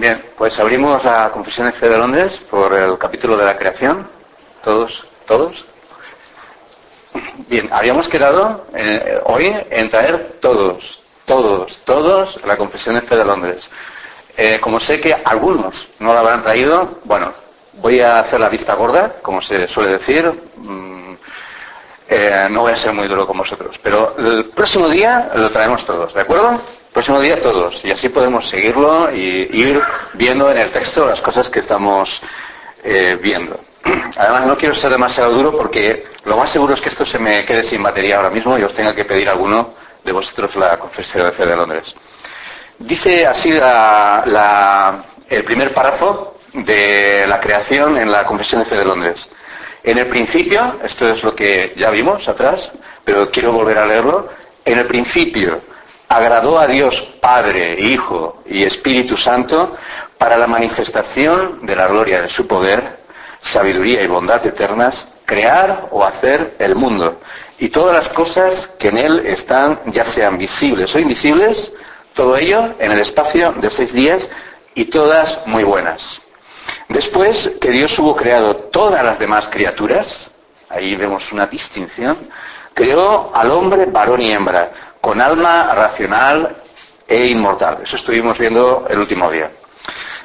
[0.00, 4.08] Bien, pues abrimos la Confesión de Fe de Londres por el capítulo de la creación.
[4.64, 5.66] Todos, todos.
[7.48, 13.26] Bien, habíamos quedado eh, hoy en traer todos, todos, todos la Confesión de Fe de
[13.26, 13.70] Londres.
[14.38, 17.34] Eh, como sé que algunos no la habrán traído, bueno,
[17.74, 20.32] voy a hacer la vista gorda, como se suele decir.
[20.56, 21.12] Mm,
[22.08, 25.84] eh, no voy a ser muy duro con vosotros, pero el próximo día lo traemos
[25.84, 26.58] todos, ¿de acuerdo?
[26.92, 29.80] Próximo día todos, y así podemos seguirlo y ir
[30.14, 32.20] viendo en el texto las cosas que estamos
[32.82, 33.60] eh, viendo.
[34.16, 37.44] Además, no quiero ser demasiado duro porque lo más seguro es que esto se me
[37.44, 41.26] quede sin batería ahora mismo y os tenga que pedir alguno de vosotros la Confesión
[41.26, 41.94] de Fe de Londres.
[42.78, 49.28] Dice así el primer párrafo de la creación en la Confesión de Fe de Londres.
[49.82, 52.70] En el principio, esto es lo que ya vimos atrás,
[53.04, 54.28] pero quiero volver a leerlo,
[54.64, 55.62] en el principio
[56.10, 59.76] agradó a Dios Padre, Hijo y Espíritu Santo
[60.18, 62.98] para la manifestación de la gloria de su poder,
[63.40, 67.20] sabiduría y bondad eternas, crear o hacer el mundo
[67.60, 71.72] y todas las cosas que en él están, ya sean visibles o invisibles,
[72.12, 74.28] todo ello en el espacio de seis días
[74.74, 76.20] y todas muy buenas.
[76.88, 80.28] Después que Dios hubo creado todas las demás criaturas,
[80.70, 82.18] ahí vemos una distinción,
[82.74, 86.56] creó al hombre varón y hembra, con alma racional
[87.06, 87.78] e inmortal.
[87.82, 89.50] Eso estuvimos viendo el último día.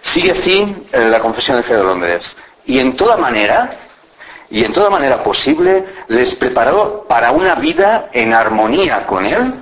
[0.02, 2.36] Sigue así la Confesión de Fe de Londres.
[2.66, 3.78] Y en toda manera,
[4.50, 9.54] y en toda manera posible, les preparó para una vida en armonía con Él,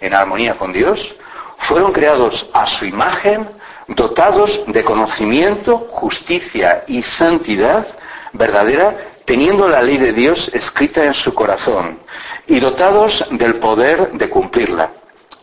[0.00, 1.14] en armonía con Dios.
[1.58, 3.48] Fueron creados a su imagen,
[3.88, 7.86] dotados de conocimiento, justicia y santidad
[8.32, 8.96] verdadera,
[9.30, 12.00] teniendo la ley de Dios escrita en su corazón
[12.48, 14.90] y dotados del poder de cumplirla.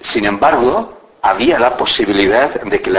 [0.01, 2.91] Sin embargo, había la posibilidad de que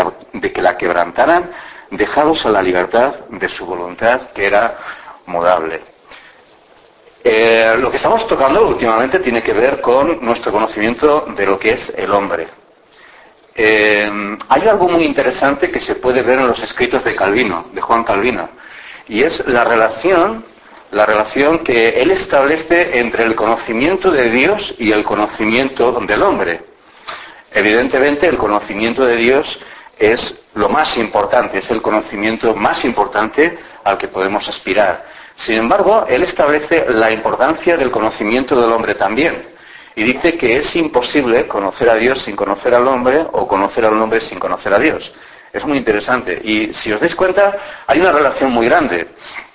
[0.62, 1.50] la, quebrantaran
[1.91, 4.78] dejados a la libertad de su voluntad, que era
[5.27, 5.82] mudable.
[7.22, 11.72] Eh, lo que estamos tocando últimamente tiene que ver con nuestro conocimiento de lo que
[11.72, 12.48] es el hombre.
[13.54, 14.10] Eh,
[14.48, 18.04] hay algo muy interesante que se puede ver en los escritos de Calvino, de Juan
[18.04, 18.48] Calvino,
[19.06, 20.56] y es la relación
[20.91, 26.62] la relación que él establece entre el conocimiento de Dios y el conocimiento del hombre.
[27.53, 29.59] Evidentemente el conocimiento de Dios
[29.98, 35.06] es lo más importante, es el conocimiento más importante al que podemos aspirar.
[35.34, 39.48] Sin embargo, él establece la importancia del conocimiento del hombre también.
[39.94, 44.00] Y dice que es imposible conocer a Dios sin conocer al hombre o conocer al
[44.00, 45.12] hombre sin conocer a Dios.
[45.53, 46.41] Es muy interesante.
[46.44, 47.56] Y si os dais cuenta,
[47.87, 49.09] hay una relación muy grande.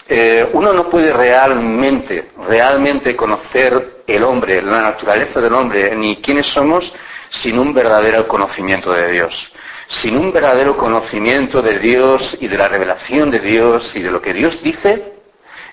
[0.08, 6.48] Eh, uno no puede realmente, realmente conocer el hombre, la naturaleza del hombre, ni quiénes
[6.48, 6.94] somos,
[7.30, 9.52] sin un verdadero conocimiento de Dios.
[9.88, 14.22] Sin un verdadero conocimiento de Dios y de la revelación de Dios y de lo
[14.22, 15.14] que Dios dice,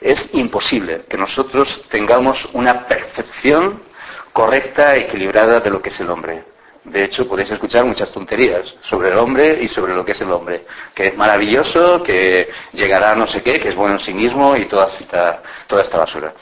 [0.00, 3.82] es imposible que nosotros tengamos una percepción
[4.32, 6.44] correcta, equilibrada de lo que es el hombre.
[6.84, 10.32] De hecho, podéis escuchar muchas tonterías sobre el hombre y sobre lo que es el
[10.32, 10.64] hombre.
[10.94, 14.56] Que es maravilloso, que llegará a no sé qué, que es bueno en sí mismo
[14.56, 16.32] y toda esta, toda esta basura.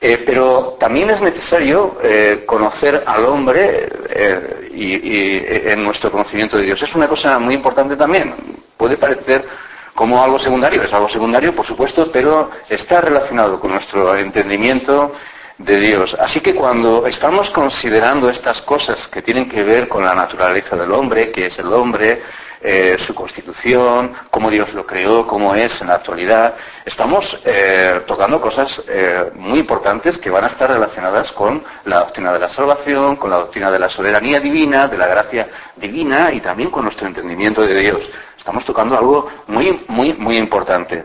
[0.00, 6.64] Eh, pero también es necesario eh, conocer al hombre eh, y, en nuestro conocimiento de
[6.64, 6.82] Dios.
[6.82, 8.34] Es una cosa muy importante también.
[8.76, 9.46] Puede parecer
[9.94, 15.12] como algo secundario, es algo secundario, por supuesto, pero está relacionado con nuestro entendimiento
[15.58, 16.16] de Dios.
[16.18, 20.92] Así que cuando estamos considerando estas cosas que tienen que ver con la naturaleza del
[20.92, 22.22] hombre, que es el hombre,
[22.66, 26.54] eh, su constitución, cómo Dios lo creó, cómo es en la actualidad,
[26.84, 32.32] estamos eh, tocando cosas eh, muy importantes que van a estar relacionadas con la doctrina
[32.32, 36.40] de la salvación, con la doctrina de la soberanía divina, de la gracia divina y
[36.40, 38.10] también con nuestro entendimiento de Dios.
[38.36, 41.04] Estamos tocando algo muy, muy, muy importante.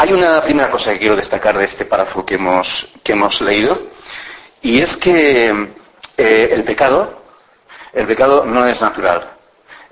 [0.00, 3.82] Hay una primera cosa que quiero destacar de este párrafo que hemos, que hemos leído,
[4.62, 5.50] y es que
[6.16, 7.22] eh, el pecado,
[7.92, 9.28] el pecado no es natural.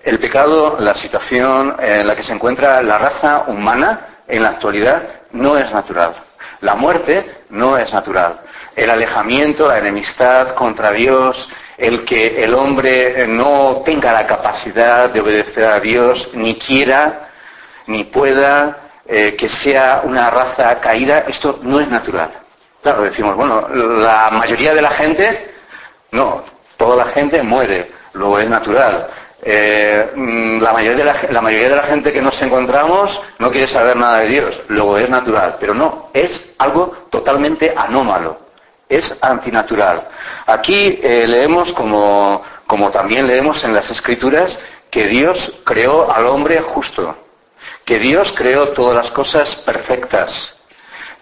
[0.02, 5.02] El pecado, la situación en la que se encuentra la raza humana en la actualidad,
[5.32, 6.14] no es natural.
[6.62, 8.40] La muerte no es natural.
[8.76, 15.20] El alejamiento, la enemistad contra Dios, el que el hombre no tenga la capacidad de
[15.20, 17.28] obedecer a Dios, ni quiera,
[17.87, 22.31] ni pueda, eh, que sea una raza caída, esto no es natural.
[22.82, 25.55] Claro, decimos, bueno, la mayoría de la gente,
[26.10, 26.44] no,
[26.76, 29.08] toda la gente muere, luego es natural.
[29.43, 34.28] Eh, mm, la, mayoría de la, gente que nos encontramos no quiere saber nada de
[34.28, 38.38] Dios, luego es natural, pero no, es algo totalmente anómalo,
[38.90, 40.06] es antinatural.
[40.46, 44.58] Aquí eh, leemos, como, como también leemos en las Escrituras,
[44.90, 47.16] que Dios creó al hombre justo,
[47.88, 50.52] que Dios creó todas las cosas perfectas,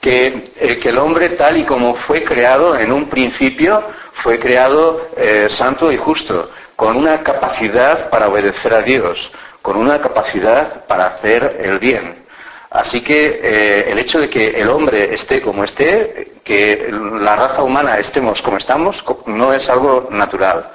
[0.00, 5.46] que, eh, el hombre tal y como fue creado en un principio, fue creado eh,
[5.48, 9.30] santo y justo, con una capacidad para obedecer a Dios,
[9.62, 12.26] con una capacidad para hacer el bien.
[12.70, 16.90] Así que eh, el hecho de que el hombre esté como esté, que
[17.20, 20.72] la raza humana estemos como estamos, no es algo natural.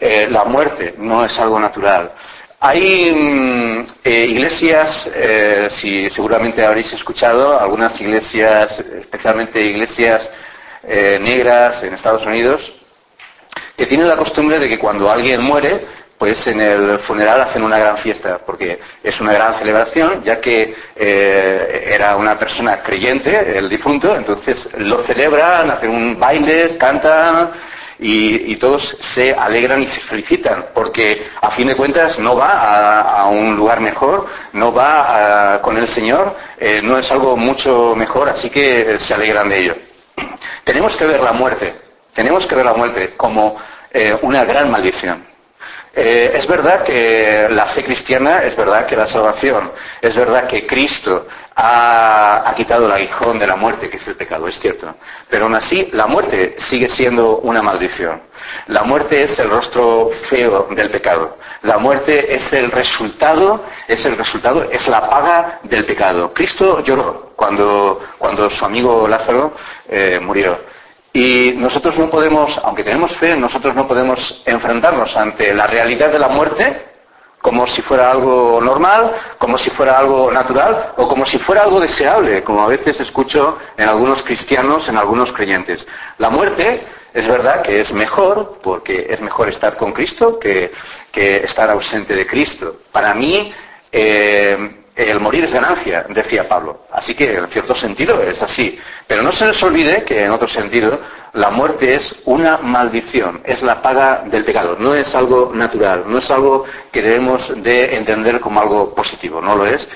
[0.00, 2.12] La muerte no es algo natural.
[2.60, 5.08] Hay mm, eh, iglesias,
[5.70, 10.30] si seguramente habréis escuchado, algunas iglesias, especialmente iglesias
[11.20, 12.72] negras en Estados Unidos,
[13.76, 15.86] que tienen la costumbre de que cuando alguien muere,
[16.18, 20.74] pues en el funeral hacen una gran fiesta, porque es una gran celebración, ya que
[20.96, 27.50] eh, era una persona creyente, el difunto, entonces lo celebran, hacen un bailes, cantan
[27.98, 33.26] y, todos se alegran y se felicitan, porque a fin de cuentas no va a,
[33.26, 38.50] un lugar mejor, no va con el Señor, eh, no es algo mucho mejor, así
[38.50, 39.76] que se alegran de ello.
[40.64, 41.74] Tenemos que ver la muerte,
[42.12, 43.56] tenemos que ver la muerte como
[43.92, 45.24] eh, una gran maldición.
[45.94, 50.66] Eh, es verdad que la fe cristiana, es verdad que la salvación, es verdad que
[50.66, 51.26] Cristo
[51.60, 54.94] ha, quitado el aguijón de la muerte, que es el pecado, es cierto.
[55.28, 58.20] Pero aún así, la muerte sigue siendo una maldición.
[58.68, 61.36] La muerte es el rostro feo del pecado.
[61.62, 66.32] La muerte es el resultado, es el resultado, es la paga del pecado.
[66.32, 69.52] Cristo lloró cuando, cuando su amigo Lázaro
[69.88, 70.60] eh, murió.
[71.12, 76.18] Y nosotros no podemos, aunque tenemos fe, nosotros no podemos enfrentarnos ante la realidad de
[76.20, 76.97] la muerte
[77.40, 81.80] como si fuera algo normal, como si fuera algo natural o como si fuera algo
[81.80, 85.86] deseable, como a veces escucho en algunos cristianos, en algunos creyentes.
[86.18, 90.70] La muerte es verdad que es mejor, porque es mejor estar con Cristo que,
[91.12, 92.76] estar ausente de Cristo.
[92.92, 93.52] Para mí,
[93.90, 96.80] eh, el morir es ganancia, decía Pablo.
[96.90, 98.78] Así que en cierto sentido es así.
[99.06, 101.00] Pero no se les olvide que en otro sentido
[101.34, 106.18] la muerte es una maldición, es la paga del pecado, no es algo natural, no
[106.18, 109.88] es algo que debemos de entender como algo positivo, no lo es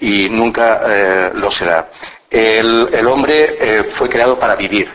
[0.00, 1.90] y nunca eh, lo será.
[2.30, 4.90] El, hombre eh, fue creado para vivir.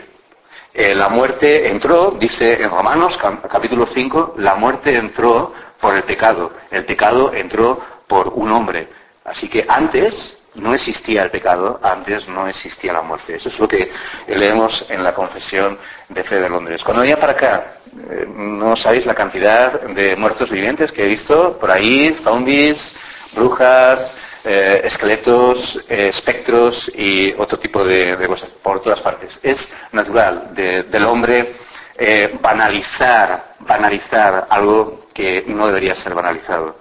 [0.72, 3.16] Eh, la muerte entró, dice en Romanos
[3.48, 8.88] capítulo 5, la muerte entró por el pecado, el pecado entró por un hombre.
[9.24, 13.36] Así que antes no existía el pecado, antes no existía la muerte.
[13.36, 13.90] Eso es lo que
[14.28, 15.78] leemos en la confesión
[16.08, 16.84] de fe de Londres.
[16.84, 17.78] Cuando venía para acá,
[18.10, 22.94] eh, no sabéis la cantidad de muertos vivientes que he visto por ahí, zombies,
[23.34, 24.12] brujas,
[24.44, 29.40] eh, esqueletos, eh, espectros y otro tipo de, cosas por todas partes.
[29.42, 31.56] Es natural del hombre
[32.40, 36.76] banalizar, banalizar algo que no debería ser banalizado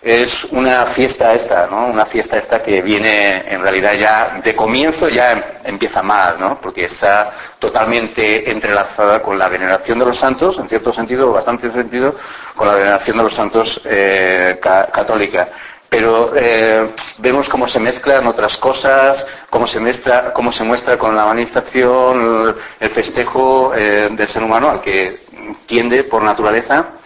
[0.00, 1.86] es una fiesta esta, ¿no?
[1.86, 6.60] Una fiesta esta que viene en realidad ya de comienzo ya empieza mal, ¿no?
[6.60, 12.14] Porque está totalmente entrelazada con la veneración de los santos, en cierto sentido, bastante sentido,
[12.54, 15.48] con la veneración de los santos eh, católica.
[15.88, 21.16] Pero eh, vemos cómo se mezclan otras cosas, cómo se muestra, cómo se muestra con
[21.16, 25.26] la manifestación, el festejo eh, del ser humano al que
[25.66, 26.97] tiende por naturaleza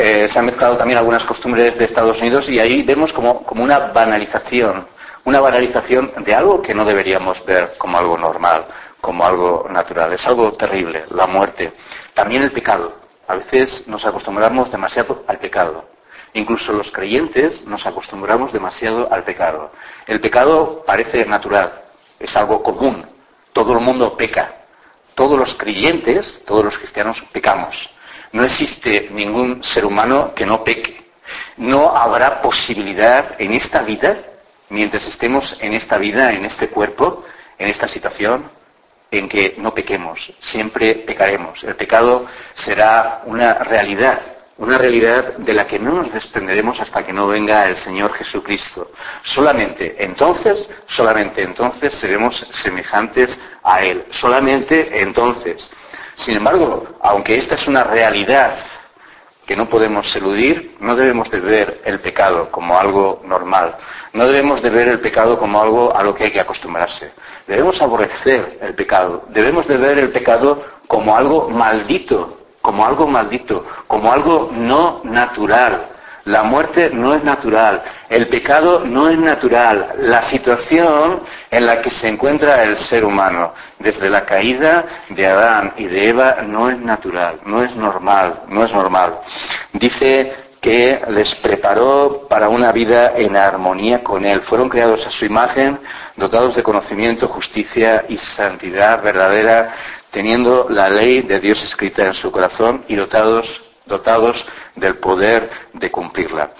[0.00, 3.80] eh, se han mezclado también algunas costumbres de Estados Unidos y ahí vemos como, una
[3.80, 4.86] banalización,
[5.24, 8.64] una banalización de algo que no deberíamos ver como algo normal,
[9.00, 10.12] como algo natural.
[10.12, 11.72] Es algo terrible, la muerte.
[12.14, 12.92] También el pecado.
[13.26, 15.84] A veces nos acostumbramos demasiado al pecado.
[16.32, 19.72] Incluso los creyentes nos acostumbramos demasiado al pecado.
[20.06, 21.72] El pecado parece natural,
[22.20, 23.04] es algo común.
[23.52, 24.54] Todo el mundo peca.
[25.16, 27.90] Todos los creyentes, todos los cristianos pecamos.
[28.32, 31.10] No existe ningún ser humano que no peque.
[31.56, 34.18] No habrá posibilidad en esta vida,
[34.68, 37.24] mientras estemos en esta vida, en este cuerpo,
[37.58, 38.50] en esta situación,
[39.10, 40.32] en que no pequemos.
[40.38, 41.64] Siempre pecaremos.
[41.64, 44.20] El pecado será una realidad,
[44.58, 48.92] una realidad de la que no nos desprenderemos hasta que no venga el Señor Jesucristo.
[49.22, 54.04] Solamente entonces, solamente entonces seremos semejantes a Él.
[54.10, 55.70] Solamente entonces.
[56.18, 58.52] Sin embargo, aunque esta es una realidad
[59.46, 63.76] que no podemos eludir, no debemos de ver el pecado como algo normal.
[64.12, 67.12] No debemos de ver el pecado como algo a lo que hay que acostumbrarse.
[67.46, 69.24] Debemos aborrecer el pecado.
[69.28, 75.88] Debemos de ver el pecado como algo maldito, como algo maldito, como algo no natural.
[76.28, 81.88] La muerte no es natural, el pecado no es natural, la situación en la que
[81.88, 86.78] se encuentra el ser humano desde la caída de Adán y de Eva no es
[86.78, 89.20] natural, no es normal, no es normal.
[89.72, 94.42] Dice que les preparó para una vida en armonía con Él.
[94.42, 95.80] Fueron creados a su imagen,
[96.16, 99.74] dotados de conocimiento, justicia y santidad verdadera,
[100.10, 105.90] teniendo la ley de Dios escrita en su corazón y dotados, dotados del poder de
[105.90, 106.50] cumplirla.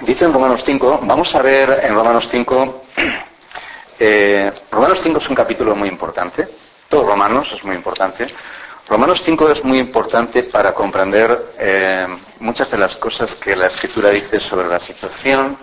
[0.00, 2.84] Dice en Romanos 5, vamos a ver en Romanos 5,
[3.98, 6.48] eh, Romanos 5 es un capítulo muy importante,
[6.88, 8.26] todo Romanos es muy importante,
[8.88, 12.06] Romanos 5 es muy importante para comprender eh,
[12.40, 15.56] muchas de las cosas que la Escritura dice sobre la situación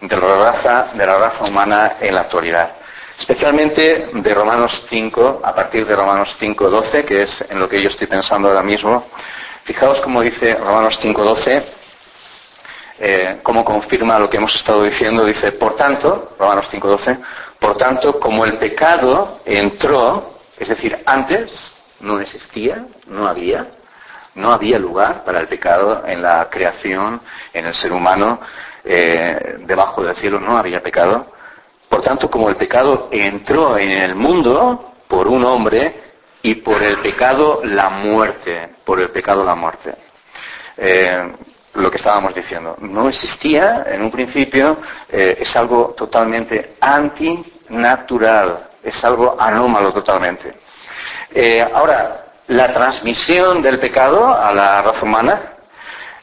[0.00, 2.72] de la raza, de la raza humana en la actualidad.
[3.16, 7.80] Especialmente de Romanos 5, a partir de Romanos 5, 12, que es en lo que
[7.80, 9.06] yo estoy pensando ahora mismo.
[9.64, 11.64] Fijaos cómo dice Romanos 5, 12,
[12.98, 15.24] eh, cómo confirma lo que hemos estado diciendo.
[15.24, 17.18] Dice, por tanto, Romanos 5, 12,
[17.58, 23.66] por tanto, como el pecado entró, es decir, antes, no existía, no había,
[24.34, 27.22] no había lugar para el pecado en la creación,
[27.54, 28.40] en el ser humano,
[28.84, 31.32] eh, debajo del cielo no había pecado.
[31.88, 36.03] Por tanto, como el pecado entró en el mundo por un hombre
[36.44, 39.94] y por el pecado la muerte, por el pecado la muerte.
[40.76, 41.32] Eh,
[41.72, 44.78] lo que estábamos diciendo, no existía en un principio,
[45.10, 50.54] eh, es algo totalmente antinatural, es algo anómalo totalmente.
[51.34, 55.40] Eh, ahora, la transmisión del pecado a la raza humana,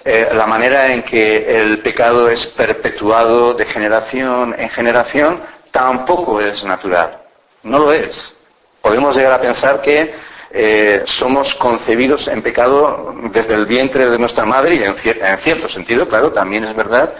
[0.05, 7.21] la manera en que el pecado es perpetuado de generación en generación, tampoco es natural.
[7.63, 8.33] No lo es.
[8.81, 10.13] Podemos llegar a pensar que
[10.51, 16.07] eh, somos concebidos en pecado desde el vientre de nuestra madre y en, cierto sentido,
[16.07, 17.13] claro, también es verdad,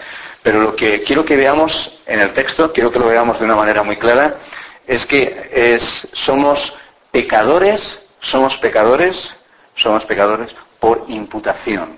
[0.43, 3.55] pero lo que quiero que veamos en el texto, quiero que lo veamos de una
[3.55, 4.35] manera muy clara,
[4.87, 5.77] es que
[6.11, 6.73] somos
[7.11, 9.35] Pecadores, somos pecadores,
[9.75, 11.97] somos pecadores por imputación.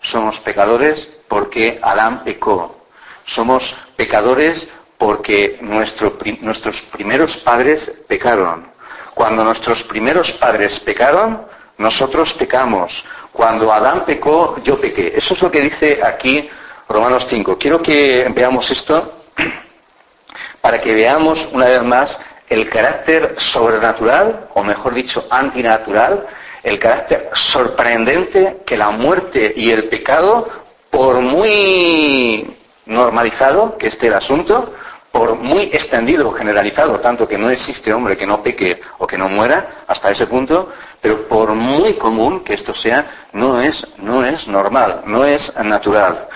[0.00, 2.86] Somos pecadores porque Adán pecó.
[3.24, 8.70] Somos pecadores porque nuestros primeros padres pecaron.
[9.14, 11.46] Cuando nuestros primeros padres pecaron,
[11.78, 13.04] nosotros pecamos.
[13.32, 15.12] Cuando Adán pecó, yo pequé.
[15.16, 16.48] Eso es lo que dice aquí
[16.88, 17.56] Romanos 5.
[17.58, 19.20] Quiero que veamos esto
[20.60, 22.18] para que veamos una vez más
[22.48, 26.26] el carácter sobrenatural, o mejor dicho, antinatural,
[26.62, 30.48] el carácter sorprendente que la muerte y el pecado,
[30.90, 32.56] por muy
[32.86, 34.74] normalizado que esté el asunto,
[35.14, 39.16] por muy extendido o generalizado, tanto que no existe hombre que no peque o que
[39.16, 44.26] no muera, hasta ese punto, pero por muy común que esto sea, no es, no
[44.26, 46.26] es normal, no es natural.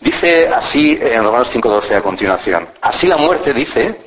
[0.00, 4.04] Dice así en Romanos 5.12 a continuación, así la muerte dice,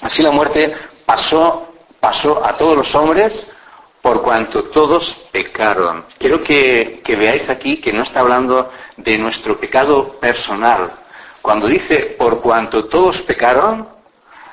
[0.00, 1.68] Así la muerte pasó,
[2.00, 3.46] pasó a todos los hombres
[4.00, 6.06] por cuanto todos pecaron.
[6.18, 10.92] Quiero que, veáis aquí que no está hablando de nuestro pecado personal.
[11.42, 13.88] Cuando dice por cuanto todos pecaron,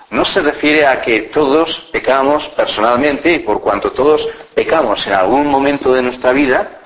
[0.09, 5.47] no se refiere a que todos pecamos personalmente y por cuanto todos pecamos en algún
[5.47, 6.79] momento de nuestra vida,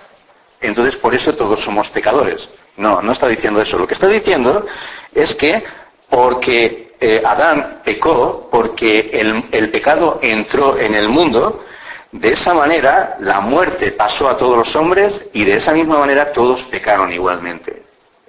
[0.59, 2.49] entonces por eso todos somos pecadores.
[2.77, 3.77] No, no está diciendo eso.
[3.77, 4.65] Lo que está diciendo
[5.13, 5.63] es que
[6.09, 11.63] porque eh, Adán pecó porque el, pecado entró en el mundo,
[12.11, 16.31] de esa manera la muerte pasó a todos los hombres y de esa misma manera
[16.31, 17.80] todos pecaron igualmente.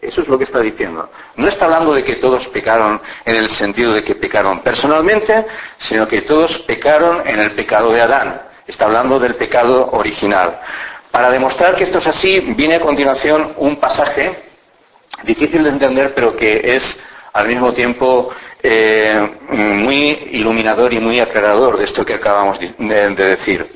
[0.03, 1.09] Eso es lo que está diciendo.
[1.37, 5.47] No está hablando de que todos pecaron en el sentido de que pecaron personalmente,
[5.79, 8.43] sino que todos pecaron en el pecado de Adán.
[8.67, 10.61] Está hablando del pecado original.
[11.13, 14.43] Para demostrar que esto es así, viene a continuación un pasaje
[15.23, 16.99] difícil de entender, pero que es
[17.33, 18.31] al mismo tiempo
[18.63, 23.75] eh, muy iluminador y muy aclarador de esto que acabamos de, decir.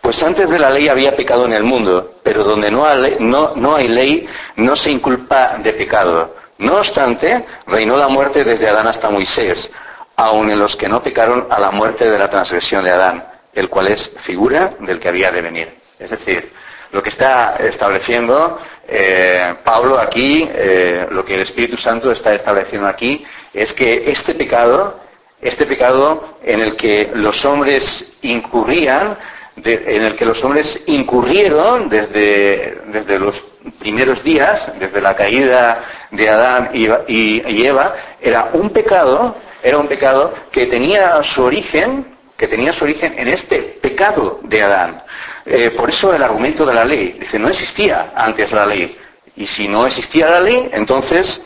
[0.00, 2.86] Pues antes de la ley había pecado en el mundo, pero donde no
[3.18, 6.36] no, no hay ley no se inculpa de pecado.
[6.58, 9.70] No obstante, reinó la muerte desde Adán hasta Moisés,
[10.16, 13.68] aun en los que no pecaron a la muerte de la transgresión de Adán, el
[13.68, 15.78] cual es figura del que había de venir.
[15.98, 16.52] Es decir,
[16.92, 18.58] lo que está estableciendo
[18.90, 24.34] eh, Pablo aquí, eh, lo que el Espíritu Santo está estableciendo aquí, es que este
[24.34, 24.98] pecado,
[25.42, 29.18] este pecado en el que los hombres incurrían,
[29.62, 33.44] en el que los hombres incurrieron desde, desde los
[33.78, 39.88] primeros días, desde la caída de Adán y, y Eva, era un pecado, era un
[39.88, 45.02] pecado que tenía su origen, que tenía su origen en este pecado de Adán.
[45.50, 47.16] Eh, por eso el argumento de la ley.
[47.18, 48.98] Dice, no existía antes la ley.
[49.34, 51.40] Y si no existía la ley, entonces,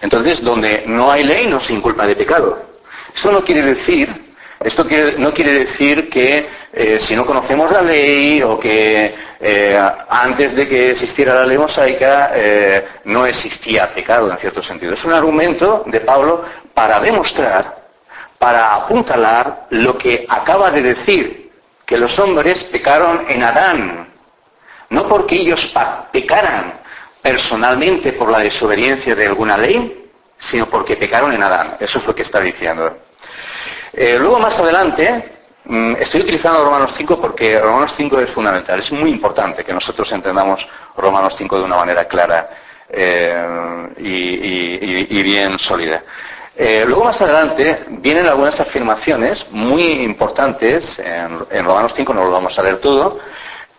[0.00, 2.64] entonces donde no hay ley no se inculpa de pecado.
[3.14, 4.86] Eso no quiere decir Esto
[5.18, 10.66] no quiere decir que eh, si no conocemos la ley o que eh, antes de
[10.66, 12.32] que existiera la ley mosaica
[13.04, 14.94] no existía pecado en cierto sentido.
[14.94, 17.84] Es un argumento de Pablo para demostrar,
[18.38, 21.43] para apuntalar lo que acaba de decir,
[21.84, 24.08] que los hombres pecaron en Adán,
[24.90, 25.72] no porque ellos
[26.12, 26.80] pecaran
[27.20, 31.76] personalmente por la desobediencia de alguna ley, sino porque pecaron en Adán.
[31.80, 32.98] Eso es lo que está diciendo.
[33.92, 38.78] Eh, luego más adelante, mm, estoy utilizando Romanos 5 porque Romanos 5 es fundamental.
[38.78, 42.50] Es muy importante que nosotros entendamos Romanos 5 de una manera clara
[42.90, 46.02] eh, y, bien sólida.
[46.56, 52.58] Eh, luego más adelante vienen algunas afirmaciones muy importantes en, Romanos 5, no lo vamos
[52.58, 53.18] a leer todo,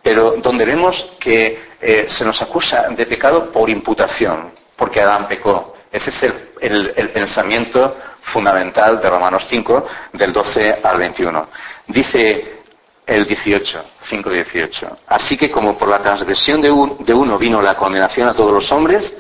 [0.04, 1.76] pero donde vemos que
[2.08, 5.76] se nos acusa de pecado por imputación, porque Adán pecó.
[5.92, 11.48] Ese es el, pensamiento fundamental de Romanos 5, del 12 al 21.
[11.88, 12.56] Dice
[13.06, 14.98] el 18, 5, 18.
[15.08, 19.16] Así que como por la transgresión de uno vino la condenación a todos los hombres,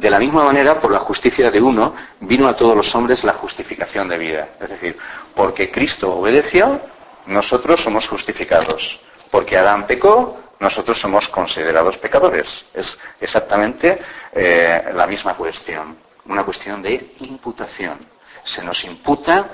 [0.00, 3.32] de la misma manera, por la justicia de uno, vino a todos los hombres la
[3.32, 4.48] justificación de vida.
[4.60, 4.96] Es decir,
[5.34, 6.80] porque Cristo obedeció,
[7.26, 9.00] nosotros somos justificados.
[9.30, 12.64] Porque Adán pecó, nosotros somos considerados pecadores.
[12.74, 14.00] Es exactamente
[14.32, 17.98] eh, la misma cuestión una cuestión de imputación.
[18.44, 19.48] Se nos imputa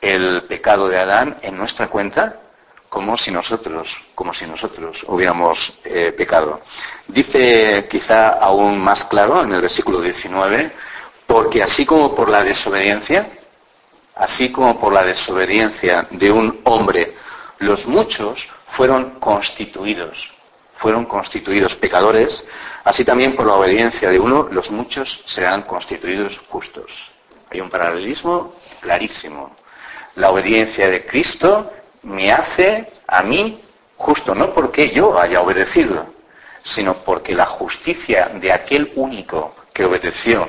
[0.00, 2.40] el pecado de Adán en nuestra cuenta
[2.94, 6.62] como si nosotros, como si nosotros hubiéramos eh, pecado.
[7.08, 10.72] Dice quizá aún más claro en el versículo 19,
[11.26, 13.28] porque así como por la desobediencia,
[14.14, 17.14] así como por la desobediencia de un hombre,
[17.58, 20.32] los muchos fueron constituidos,
[20.76, 22.44] fueron constituidos pecadores,
[22.84, 27.10] Así también por la obediencia de uno, los muchos serán constituidos justos.
[27.50, 29.56] Hay un paralelismo clarísimo.
[30.16, 31.72] La obediencia de Cristo
[32.04, 33.60] me hace a mí
[33.96, 36.06] justo, no porque yo haya obedecido,
[36.62, 40.48] sino porque la justicia de aquel único que obedeció,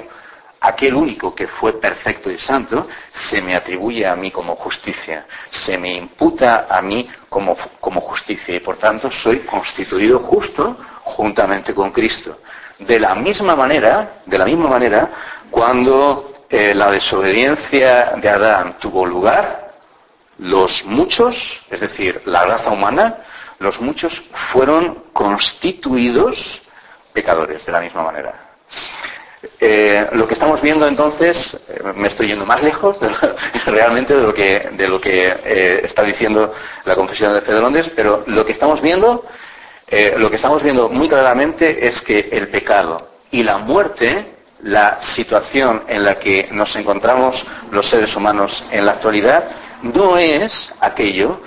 [0.62, 5.78] aquel único que fue perfecto y santo, se me atribuye a mí como justicia, se
[5.78, 11.92] me imputa a mí como, como justicia y por tanto soy constituido justo juntamente con
[11.92, 12.40] Cristo.
[12.80, 15.10] De la misma manera, de la misma manera,
[15.50, 19.65] cuando eh, la desobediencia de Adán tuvo lugar,
[20.38, 23.18] los muchos, es decir, la raza humana,
[23.60, 26.62] los muchos fueron constituidos
[27.14, 28.34] pecadores de la misma manera.
[29.60, 32.98] Eh, lo que estamos viendo entonces, eh, me estoy yendo más lejos
[33.66, 34.72] realmente de lo que,
[35.02, 37.54] que está diciendo la confesión de fe
[37.96, 39.24] pero lo que estamos viendo
[39.88, 45.00] eh, lo que estamos viendo muy claramente es que el pecado y la muerte, la
[45.00, 49.48] situación en la que nos encontramos los seres humanos en la actualidad,
[49.82, 51.42] no es aquello,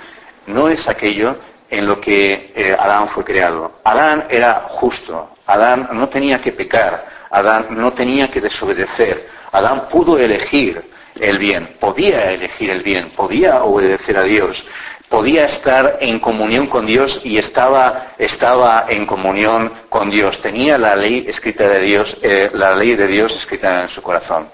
[0.47, 1.35] no es aquello
[1.69, 3.79] en lo que eh, Adán fue creado.
[3.83, 10.17] Adán era justo, Adán no tenía que pecar, Adán no tenía que desobedecer, Adán pudo
[10.17, 10.89] elegir
[11.19, 14.65] el bien, podía elegir el bien, podía obedecer a Dios
[15.09, 20.39] podía estar en comunión con Dios y estaba, estaba en comunión con Dios.
[20.41, 24.47] Tenía la ley escrita de Dios, eh, la ley de Dios escrita en su corazón.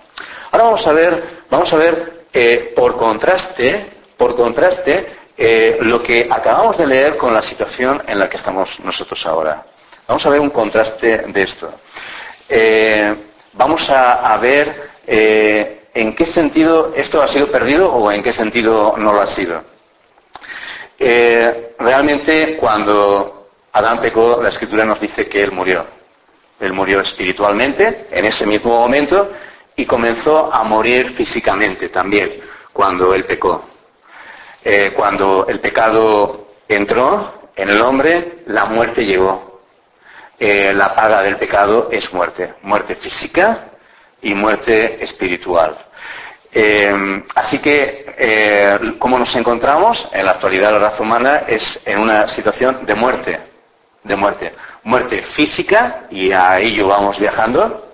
[0.51, 6.27] Ahora vamos a ver, vamos a ver eh, por contraste, por contraste, eh, lo que
[6.29, 9.65] acabamos de leer con la situación en la que estamos nosotros ahora.
[10.07, 11.73] Vamos a ver un contraste de esto.
[13.53, 14.91] vamos a, ver
[15.95, 19.63] en qué sentido esto ha sido perdido o en qué sentido no lo ha sido.
[20.97, 25.85] Eh, realmente cuando Adán pecó, la escritura nos dice que él murió.
[26.59, 29.29] Él murió espiritualmente en ese mismo momento
[29.75, 33.65] y comenzó a morir físicamente también cuando él pecó.
[34.63, 39.61] Eh, cuando el pecado entró en el hombre, la muerte llegó.
[40.39, 43.65] Eh, la paga del pecado es muerte, muerte física
[44.21, 45.77] y muerte espiritual.
[46.51, 52.27] Eh, así que, como nos encontramos, en la actualidad la raza humana es en una
[52.27, 53.39] situación de muerte,
[54.03, 54.55] de muerte.
[54.83, 57.84] Muerte física, y a ello vamos viajando,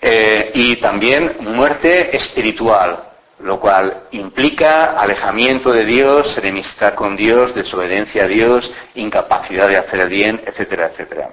[0.00, 3.04] eh, y también muerte espiritual,
[3.40, 10.00] lo cual implica alejamiento de Dios, enemistad con Dios, desobediencia a Dios, incapacidad de hacer
[10.00, 11.30] el bien, etcétera, etcétera.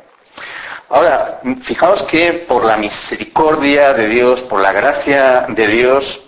[0.90, 6.22] Ahora, fijaos que por la misericordia de Dios, por la gracia de Dios,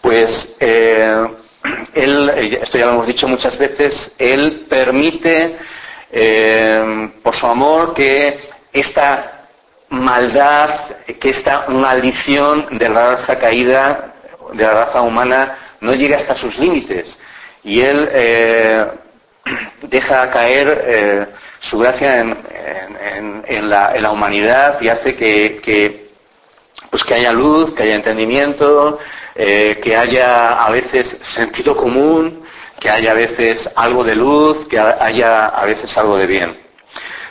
[0.00, 1.26] pues eh,
[1.94, 5.56] Él, esto ya lo hemos dicho muchas veces, Él permite,
[6.10, 9.35] eh, por su amor, que esta
[10.00, 10.70] maldad,
[11.20, 14.14] que esta maldición de la raza caída,
[14.52, 17.18] de la raza humana, no llega hasta sus límites.
[17.62, 18.86] Y Él eh,
[19.82, 21.26] deja caer eh,
[21.58, 26.10] su gracia en, la, humanidad y hace que,
[26.90, 28.98] pues que haya luz, que haya entendimiento,
[29.34, 32.44] eh, que haya a veces sentido común,
[32.78, 36.65] que haya a veces algo de luz, que haya a veces algo de bien.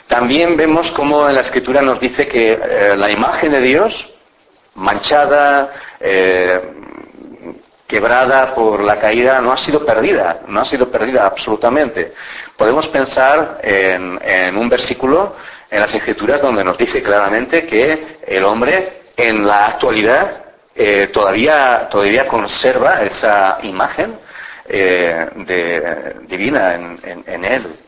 [0.07, 2.59] También vemos cómo en la escritura nos dice que
[2.95, 4.09] la imagen de Dios,
[4.75, 5.73] manchada,
[7.87, 12.13] quebrada por la caída no ha sido perdida, no ha sido perdida absolutamente.
[12.57, 15.35] Podemos pensar en, un versículo
[15.69, 20.43] en las escrituras donde nos dice claramente que el hombre en la actualidad
[20.75, 21.87] eh, todavía,
[22.27, 24.17] conserva esa imagen
[24.67, 25.27] eh,
[26.27, 27.79] divina en, él.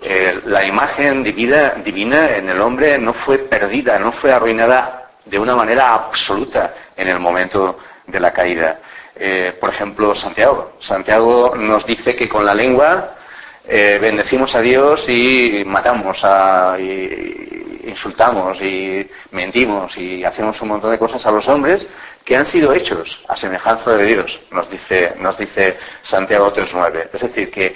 [0.00, 5.38] Eh, la imagen divina, divina en el hombre no fue perdida, no fue arruinada de
[5.38, 8.80] una manera absoluta en el momento de la caída.
[9.16, 10.74] Eh, por ejemplo, Santiago.
[10.78, 13.16] Santiago nos dice que con la lengua
[13.66, 16.24] eh, bendecimos a Dios y matamos,
[16.78, 21.88] y insultamos y mentimos y hacemos un montón de cosas a los hombres
[22.24, 27.08] que han sido hechos a semejanza de Dios, nos dice, nos dice Santiago 3.9.
[27.12, 27.74] Es decir, que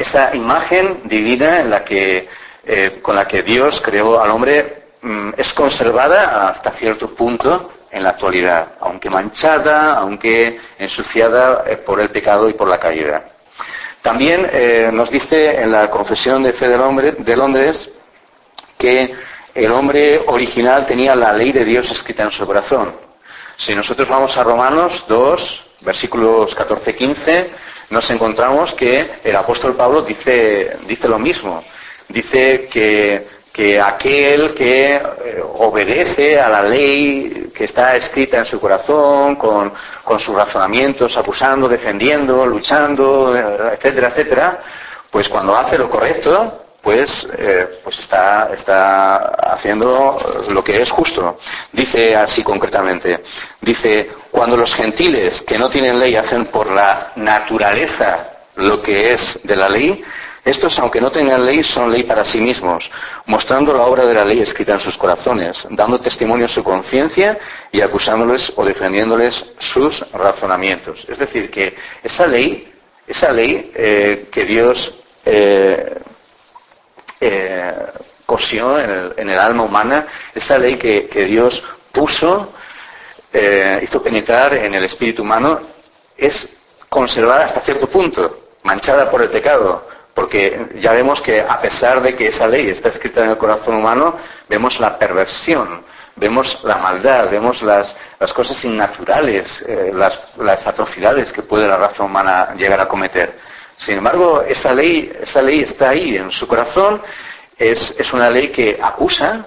[0.00, 6.70] esa imagen divina eh, con la que Dios creó al hombre mm, es conservada hasta
[6.70, 12.66] cierto punto en la actualidad, aunque manchada, aunque ensuciada eh, por el pecado y por
[12.68, 13.24] la caída.
[14.00, 17.90] También eh, nos dice en la Confesión de Fe de Londres
[18.78, 19.14] que
[19.54, 22.94] el hombre original tenía la ley de Dios escrita en su corazón.
[23.58, 27.48] Si nosotros vamos a Romanos 2, versículos 14-15,
[27.90, 31.64] nos encontramos que el apóstol Pablo dice, dice lo mismo.
[32.08, 38.60] Dice que que aquel que eh, obedece a la ley que está escrita en su
[38.60, 39.72] corazón, con,
[40.18, 44.60] sus razonamientos, acusando, defendiendo, luchando, eh, etcétera, etcétera,
[45.10, 49.16] pues cuando hace lo correcto, pues, eh, pues está, está
[49.52, 51.38] haciendo lo que es justo.
[51.72, 53.22] Dice así concretamente,
[53.60, 59.38] dice, cuando los gentiles que no tienen ley hacen por la naturaleza lo que es
[59.42, 60.02] de la ley,
[60.44, 62.90] estos, aunque no tengan ley, son ley para sí mismos,
[63.26, 67.38] mostrando la obra de la ley escrita en sus corazones, dando testimonio a su conciencia
[67.70, 71.06] y acusándoles o defendiéndoles sus razonamientos.
[71.10, 72.72] Es decir, que esa ley,
[73.06, 74.94] esa ley eh, que Dios
[75.26, 76.00] eh,
[77.20, 77.72] eh,
[78.26, 82.52] cosió en el, alma humana, esa ley que, Dios puso,
[83.82, 85.60] hizo penetrar en el espíritu humano,
[86.16, 86.48] es
[86.88, 92.14] conservada hasta cierto punto, manchada por el pecado, porque ya vemos que a pesar de
[92.14, 94.16] que esa ley está escrita en el corazón humano,
[94.48, 95.82] vemos la perversión,
[96.16, 97.96] vemos la maldad, vemos las,
[98.34, 103.38] cosas innaturales, eh, las, atrocidades que puede la raza humana llegar a cometer.
[103.80, 107.00] Sin embargo, esa ley, esa ley está ahí en su corazón,
[107.56, 109.46] es, es una ley que acusa,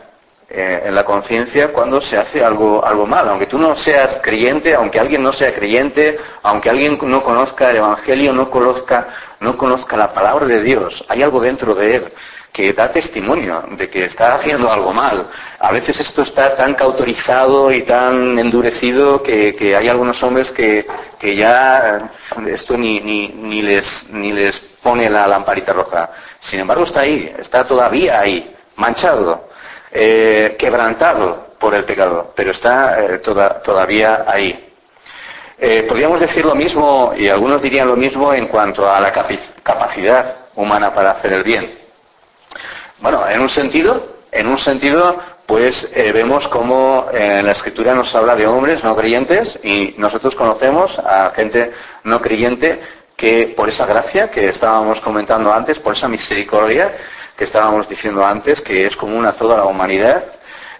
[0.50, 3.30] eh, en la conciencia cuando se hace algo, algo mal.
[3.30, 7.78] Aunque tú no seas creyente, aunque alguien no sea creyente, aunque alguien no conozca el
[7.78, 9.08] Evangelio, no conozca,
[9.39, 12.12] no conozca la palabra de Dios, hay algo dentro de él
[12.54, 15.28] que da testimonio de que está haciendo algo mal.
[15.60, 20.86] A veces esto está tan cautorizado y tan endurecido que, hay algunos hombres que,
[21.20, 22.12] que ya
[22.48, 26.12] esto ni, ni, les, ni les pone la lamparita roja.
[26.39, 29.50] Sin embargo, está ahí, está todavía ahí, manchado.
[29.92, 34.72] Eh, quebrantado por el pecado, pero está eh, todavía ahí.
[35.58, 40.36] Eh, podríamos decir lo mismo, y algunos dirían lo mismo, en cuanto a la capacidad
[40.56, 41.83] humana para hacer el bien.
[43.04, 48.34] Bueno, en un sentido, en un sentido, pues vemos cómo en la escritura nos habla
[48.34, 51.74] de hombres no creyentes y nosotros conocemos a gente
[52.06, 52.80] no creyente
[53.18, 56.94] que por esa gracia que estábamos comentando antes, por esa misericordia,
[57.36, 60.24] que estábamos diciendo antes, que es común a toda la humanidad,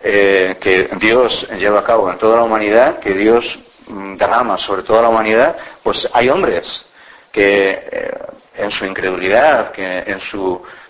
[0.02, 4.84] eh, que Dios lleva a cabo en toda la humanidad, que Dios mm, derrama sobre
[4.84, 6.86] toda la humanidad, pues hay hombres
[7.34, 8.12] que eh,
[8.56, 10.83] en su incredulidad, que en su eh,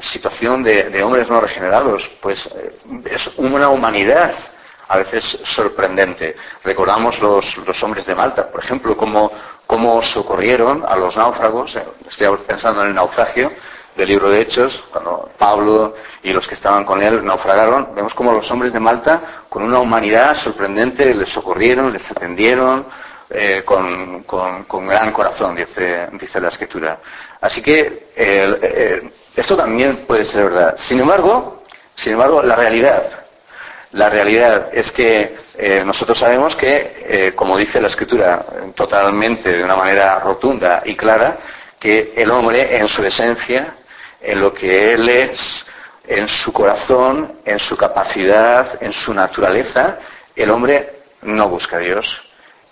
[0.00, 2.48] situación de, hombres no regenerados, pues
[3.10, 4.34] es una humanidad
[4.88, 6.36] a veces sorprendente.
[6.62, 9.32] Recordamos los, los hombres de Malta, por ejemplo, cómo,
[9.66, 11.76] cómo socorrieron a los náufragos,
[12.08, 13.52] estoy pensando en el naufragio,
[13.96, 18.32] del libro de Hechos, cuando Pablo y los que estaban con él naufragaron, vemos como
[18.32, 22.86] los hombres de Malta, con una humanidad sorprendente, les socorrieron, les atendieron
[23.30, 24.24] eh, con,
[24.86, 26.98] gran corazón, dice, dice la escritura.
[27.40, 30.74] Así que eh, esto también puede ser verdad.
[30.78, 33.02] Sin embargo, sin embargo, la realidad,
[33.92, 39.76] La realidad es que eh, nosotros sabemos que, como dice la Escritura totalmente de una
[39.76, 41.38] manera rotunda y clara,
[41.78, 43.74] que el hombre en su esencia,
[44.20, 45.64] en lo que él es,
[46.06, 49.98] en su corazón, en su capacidad, en su naturaleza,
[50.34, 52.25] el hombre no busca a Dios.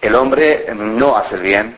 [0.05, 1.77] El hombre no hace bien.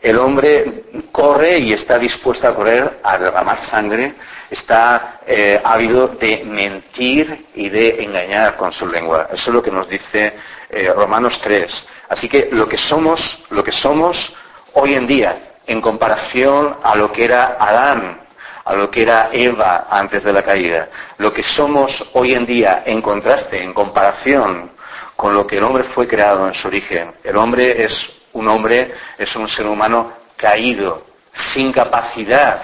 [0.00, 4.14] El hombre corre y está dispuesto a correr a derramar sangre
[4.50, 9.28] está eh, ávido de mentir y de engañar con su lengua.
[9.30, 10.34] Eso es lo que nos dice
[10.70, 11.86] eh, Romanos 3.
[12.08, 14.32] Así que lo que somos, lo que somos
[14.72, 18.18] hoy en día, en comparación a lo que era Adán,
[18.64, 22.82] a lo que era Eva antes de la caída, lo que somos hoy en día
[22.86, 24.70] en contraste, en comparación
[25.18, 27.12] con lo que el hombre fue creado en su origen.
[27.24, 32.62] El hombre es un hombre, es un ser humano caído, sin capacidad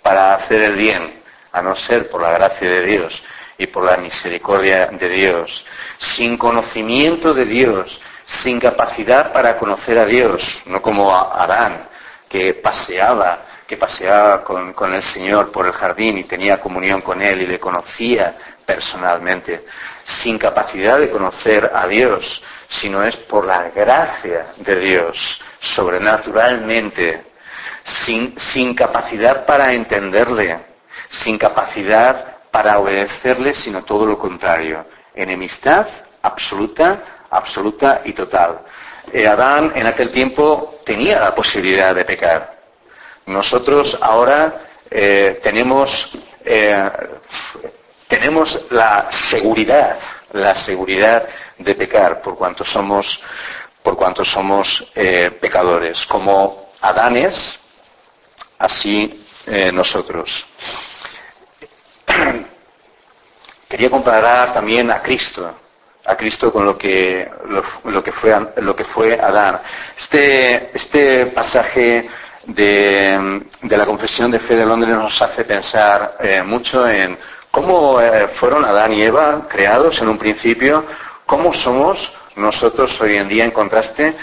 [0.00, 1.20] para hacer el bien,
[1.52, 3.22] a no ser por la gracia de Dios
[3.58, 5.66] y por la misericordia de Dios,
[5.98, 11.86] sin conocimiento de Dios, sin capacidad para conocer a Dios, no como Adán,
[12.30, 17.20] que paseaba, que paseaba con, con, el Señor por el jardín y tenía comunión con
[17.20, 19.64] Él y le conocía personalmente,
[20.04, 27.34] sin capacidad de conocer a Dios, sino es por la gracia de Dios, sobrenaturalmente
[27.84, 30.58] sin, capacidad para entenderle,
[31.08, 34.86] sin capacidad para obedecerle, sino todo lo contrario.
[35.14, 35.86] Enemistad
[36.22, 38.60] absoluta, absoluta y total.
[39.12, 42.58] Eh, Adán en aquel tiempo tenía la posibilidad de pecar.
[43.26, 46.10] Nosotros ahora eh, tenemos,
[46.44, 46.90] eh,
[48.08, 49.98] tenemos la seguridad,
[50.32, 51.26] la seguridad
[51.58, 53.20] de pecar por cuanto somos,
[53.82, 56.06] por cuanto somos pecadores.
[56.06, 57.58] Como Adanes,
[58.58, 60.46] así eh, nosotros.
[63.68, 65.54] Quería comparar también a Cristo,
[66.04, 67.28] a Cristo con lo que,
[67.84, 69.60] lo, que, fue, lo que fue Adán.
[69.98, 72.08] Este, este pasaje
[72.46, 77.18] de, la Confesión de Fe de Londres nos hace pensar eh, mucho en
[77.54, 80.84] cómo eh, fueron Adán y Eva creados en un principio,
[81.24, 84.16] cómo somos nosotros hoy en día en contraste,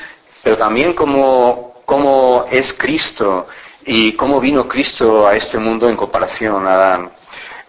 [0.44, 3.48] pero también cómo, es Cristo
[3.86, 7.12] y cómo vino Cristo a este mundo en comparación a Adán.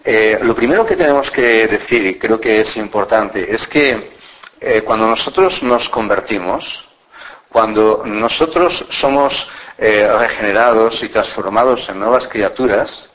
[0.05, 4.16] Eh, lo primero que tenemos que decir, y creo que es importante, es que
[4.61, 6.88] eh, cuando nosotros nos convertimos,
[7.48, 9.46] cuando nosotros somos
[9.79, 13.12] eh, regenerados y transformados en nuevas criaturas,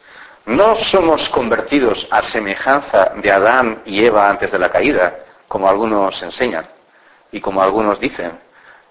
[0.48, 5.14] no somos convertidos a semejanza de Adán y Eva antes de la caída,
[5.48, 6.66] como algunos enseñan,
[7.34, 8.40] y como algunos dicen,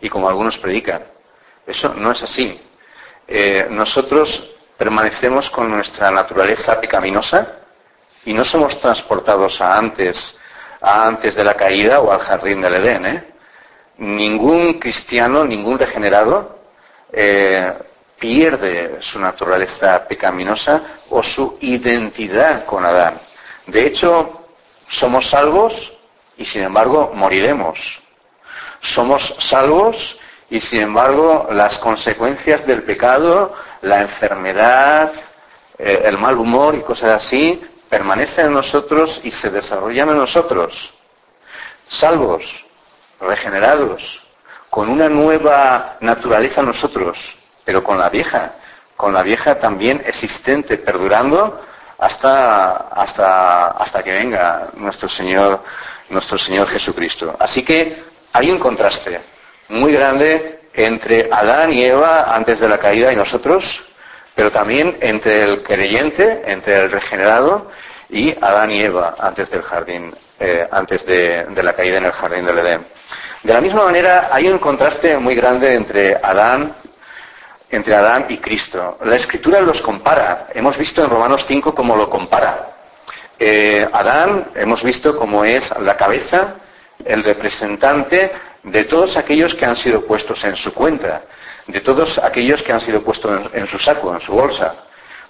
[0.01, 1.03] y como algunos predican.
[1.67, 2.61] Eso no es así.
[3.27, 7.49] Eh, nosotros permanecemos con nuestra naturaleza pecaminosa
[8.27, 10.37] y no somos transportados a antes,
[11.35, 13.07] de la caída o al jardín del Edén.
[13.07, 13.25] ¿eh?
[13.97, 16.59] Ningún cristiano, ningún regenerado
[17.13, 17.73] eh,
[18.19, 23.21] pierde su naturaleza pecaminosa o su identidad con Adán.
[23.67, 24.47] De hecho,
[24.89, 25.93] somos salvos
[26.37, 28.01] y sin embargo moriremos.
[28.81, 30.17] Somos salvos
[30.49, 35.13] y sin embargo las consecuencias del pecado, la enfermedad,
[35.79, 40.93] eh, el mal humor y cosas así, permanecen en nosotros y se desarrollan en nosotros.
[41.89, 42.65] Salvos,
[43.21, 44.23] regenerados,
[44.71, 48.53] con una nueva naturaleza en nosotros, pero con la vieja,
[48.97, 51.61] con la vieja también existente, perdurando
[51.99, 55.63] hasta, hasta, hasta que venga nuestro Señor,
[56.09, 57.37] nuestro Señor Jesucristo.
[57.39, 58.03] Así que
[58.33, 59.21] hay un contraste
[59.69, 63.85] muy grande entre Adán y Eva antes de la caída y nosotros,
[64.37, 67.69] pero también entre el creyente, entre el regenerado
[68.09, 72.13] y Adán y Eva antes del jardín, eh, antes de, de, la caída en el
[72.13, 72.87] jardín del Edén.
[73.43, 76.77] De la misma manera, hay un contraste muy grande entre Adán,
[77.71, 78.99] entre Adán y Cristo.
[79.05, 80.49] La Escritura los compara.
[80.55, 82.77] Hemos visto en Romanos 5 cómo lo compara.
[83.39, 86.55] Eh, Adán, hemos visto cómo es la cabeza,
[87.05, 91.23] el representante de todos aquellos que han sido puestos en su cuenta,
[91.67, 94.75] de todos aquellos que han sido puestos en, su saco, en su bolsa.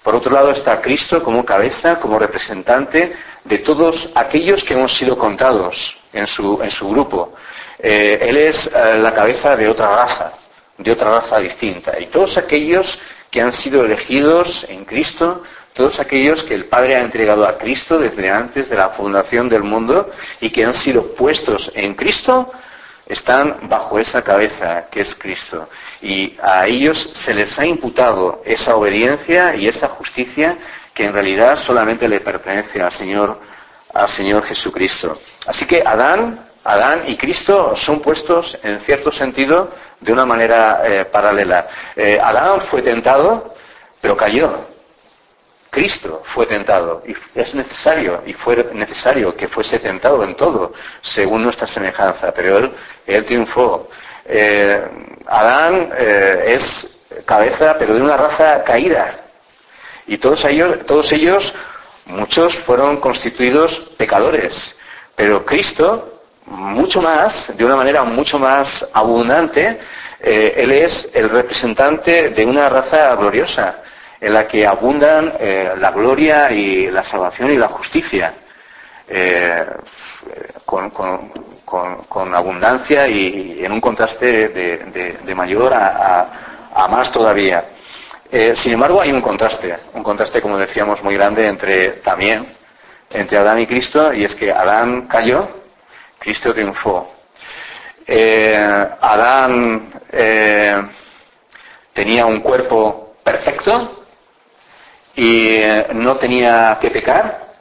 [0.03, 5.19] Por otro lado está Cristo como cabeza, como representante de todos aquellos que hemos sido
[5.19, 6.57] contados en su,
[6.89, 7.35] grupo.
[7.79, 10.33] Eh, él es eh, la cabeza de otra raza,
[10.79, 11.99] de otra raza distinta.
[12.01, 12.99] Y todos aquellos
[13.31, 17.99] que han sido elegidos en Cristo, todos aquellos que el Padre ha entregado a Cristo
[17.99, 20.11] desde antes de la fundación del mundo
[20.41, 22.51] y que han sido puestos en Cristo,
[23.07, 25.69] están bajo esa cabeza que es Cristo.
[26.03, 30.59] Y a ellos se les ha imputado esa obediencia y esa justicia
[30.93, 33.39] que en realidad solamente le pertenece al Señor,
[33.93, 35.21] al Señor Jesucristo.
[35.47, 41.05] Así que Adán, Adán y Cristo son puestos en cierto sentido de una manera eh,
[41.05, 41.69] paralela.
[41.95, 43.55] Eh, Adán fue tentado,
[44.01, 44.67] pero cayó.
[45.71, 51.43] Cristo fue tentado y es necesario y fue necesario que fuese tentado en todo según
[51.43, 52.71] nuestra semejanza, pero
[53.07, 53.89] él, triunfó.
[54.25, 54.81] Eh,
[55.27, 56.89] Adán es
[57.27, 59.21] cabeza, pero de una raza caída.
[60.07, 61.53] Y todos ellos, todos ellos,
[62.07, 64.75] muchos fueron constituidos pecadores.
[65.15, 66.16] Pero Cristo,
[66.47, 69.79] mucho más, de una manera mucho más abundante,
[70.21, 73.83] eh, Él es el representante de una raza gloriosa,
[74.21, 78.35] en la que abundan eh, la gloria y la salvación y la justicia,
[79.09, 79.65] eh,
[80.65, 87.65] con, abundancia y, en un contraste de, mayor a más todavía.
[88.55, 92.57] Sin embargo, hay un contraste, un contraste, como decíamos, muy grande entre también
[93.11, 95.49] entre Adán y Cristo, y es que Adán cayó,
[96.19, 97.13] Cristo triunfó.
[98.07, 100.83] Eh, Adán eh,
[101.93, 104.05] tenía un cuerpo perfecto
[105.17, 105.61] y
[105.95, 107.55] no tenía que pecar,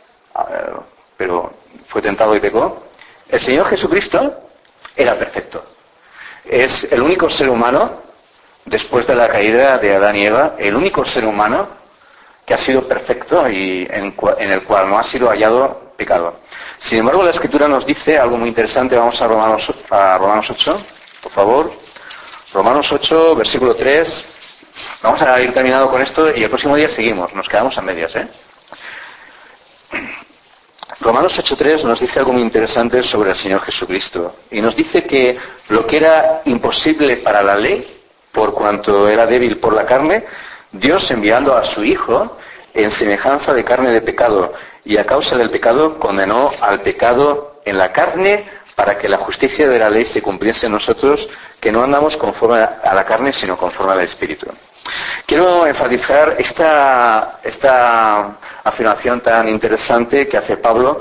[1.17, 1.53] pero
[1.87, 2.83] fue tentado y pecó.
[3.29, 4.49] El Señor Jesucristo
[4.95, 5.65] era perfecto.
[6.43, 8.03] Es el único ser humano
[8.65, 11.67] después de la caída de Adán y Eva, el único ser humano
[12.45, 15.84] que ha sido perfecto y en, el cual no ha sido hallado
[16.79, 18.95] Sin embargo, la Escritura nos dice algo muy interesante.
[18.95, 20.85] Vamos a Romanos, a Romanos 8,
[21.21, 21.71] por favor.
[22.53, 24.25] Romanos 8, versículo 3.
[25.01, 27.33] Vamos a ir terminando con esto y el próximo día seguimos.
[27.33, 28.27] Nos quedamos a medias, ¿eh?
[30.99, 34.37] Romanos 8.3 nos dice algo muy interesante sobre el Señor Jesucristo.
[34.51, 35.37] Y nos dice que
[35.69, 40.25] lo que era imposible para la ley, por cuanto era débil por la carne,
[40.71, 42.37] Dios enviando a su Hijo
[42.75, 47.77] en semejanza de carne de pecado, y a causa del pecado condenó al pecado en
[47.77, 51.27] la carne para que la justicia de la ley se cumpliese en nosotros,
[51.59, 54.47] que no andamos conforme a la carne, sino conforme al Espíritu.
[55.25, 60.99] Quiero enfatizar esta, esta afirmación tan interesante que hace Pablo,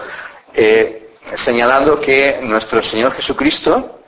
[0.54, 4.00] eh, señalando que nuestro Señor Jesucristo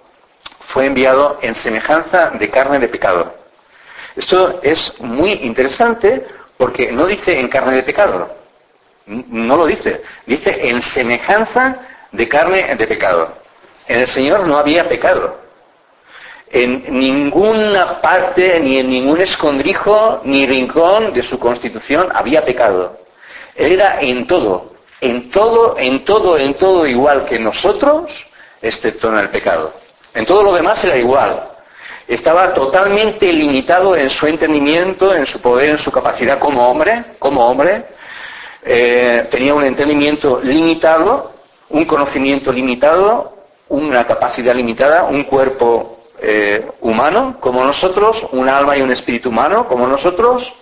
[0.61, 3.35] fue enviado en semejanza de carne de pecado.
[4.14, 8.34] Esto es muy interesante porque no dice en carne de pecado,
[9.06, 11.80] no lo dice, dice en semejanza
[12.12, 13.32] de carne de pecado.
[13.86, 15.38] En el Señor no había pecado.
[16.50, 22.98] En ninguna parte, ni en ningún escondrijo, ni rincón de su constitución había pecado.
[23.54, 28.26] Él era en todo, en todo, en todo, en todo igual que nosotros,
[28.62, 29.72] excepto en el pecado.
[30.14, 31.55] En todo lo demás era igual.
[32.08, 37.48] Estaba totalmente limitado en su entendimiento, en su poder, en su capacidad como hombre, como
[37.48, 37.84] hombre.
[38.64, 41.32] Eh, tenía un entendimiento limitado,
[41.70, 43.36] un conocimiento limitado,
[43.68, 49.66] una capacidad limitada, un cuerpo eh, humano como nosotros, un alma y un espíritu humano
[49.66, 50.52] como nosotros,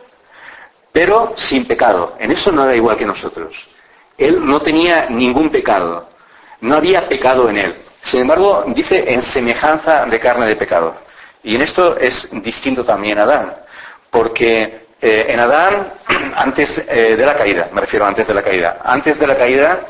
[0.92, 2.14] pero sin pecado.
[2.18, 3.68] En eso no era igual que nosotros.
[4.16, 6.08] Él no tenía ningún pecado.
[6.60, 7.74] No había pecado en él.
[8.00, 11.03] Sin embargo, dice en semejanza de carne de pecado.
[11.44, 13.54] Y en esto es distinto también Adán,
[14.10, 15.92] porque eh, en Adán,
[16.36, 19.80] antes eh, de la caída, me refiero antes de la caída, antes de la caída,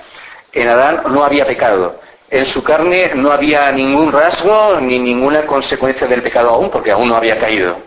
[0.53, 2.01] en Adán no había pecado.
[2.29, 7.09] En su carne no había ningún rasgo ni ninguna consecuencia del pecado aún, porque aún
[7.09, 7.79] no había caído.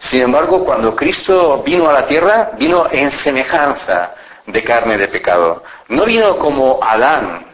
[0.00, 4.14] Sin embargo, cuando Cristo vino a la tierra, vino en semejanza
[4.46, 5.62] de carne de pecado.
[5.88, 7.46] No vino como Adán,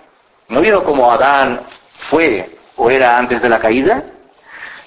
[0.49, 1.61] no vino como Adán
[1.93, 4.05] fue o era antes de la caída,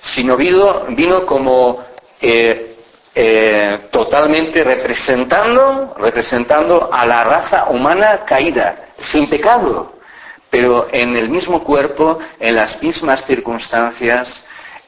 [0.07, 1.83] sino vino, vino como
[2.21, 2.77] eh,
[3.13, 9.99] eh, totalmente representando, representando a la raza humana caída, sin pecado,
[10.49, 14.41] pero en el mismo cuerpo, en las mismas circunstancias,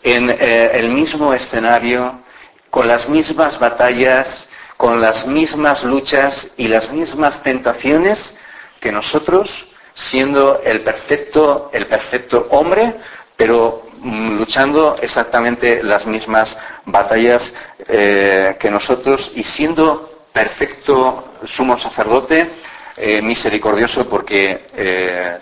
[0.04, 2.22] en eh, el mismo escenario,
[2.70, 8.34] con las mismas batallas, con las mismas luchas y las mismas tentaciones
[8.80, 12.96] que nosotros siendo el perfecto, el perfecto hombre,
[13.36, 17.54] pero luchando exactamente las mismas batallas
[17.88, 22.52] eh, que nosotros y siendo perfecto sumo sacerdote,
[22.98, 25.40] eh, misericordioso porque eh,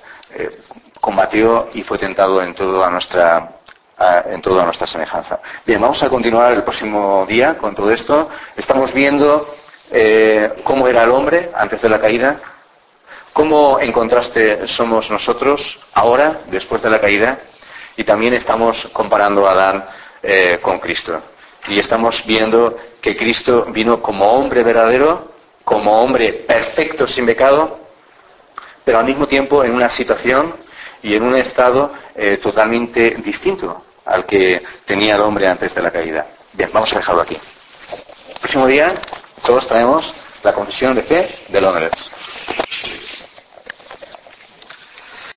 [0.99, 3.53] combatió y fue tentado en toda nuestra
[4.29, 5.39] en toda nuestra semejanza.
[5.65, 8.29] Bien, vamos a continuar el próximo día con todo esto.
[8.55, 9.55] Estamos viendo
[10.63, 12.39] cómo era el hombre antes de la caída,
[13.37, 17.37] ¿Cómo en contraste somos nosotros ahora, después de la caída?
[17.97, 19.85] Y también estamos comparando a Adán
[20.23, 21.21] eh, con Cristo.
[21.67, 25.33] Y estamos viendo que Cristo vino como hombre verdadero,
[25.63, 27.79] como hombre perfecto sin pecado,
[28.85, 30.55] pero al mismo tiempo en una situación
[31.03, 35.91] y en un estado eh, totalmente distinto al que tenía el hombre antes de la
[35.91, 36.25] caída.
[36.53, 37.35] Bien, vamos a dejarlo aquí.
[37.35, 38.93] El próximo día
[39.43, 41.91] todos traemos la confesión de fe de Londres.